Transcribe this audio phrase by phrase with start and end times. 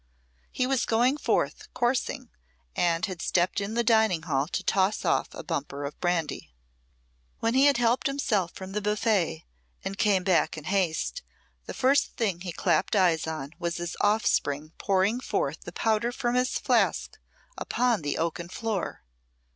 [0.51, 2.31] He was going forth coursing,
[2.75, 6.55] and had stepped into the dining hall to toss off a bumper of brandy.
[7.39, 9.45] When he had helped himself from the buffet,
[9.85, 11.21] and came back in haste,
[11.67, 16.33] the first thing he clapped eyes on was his offspring pouring forth the powder from
[16.33, 17.19] his flask
[17.55, 19.03] upon the oaken floor.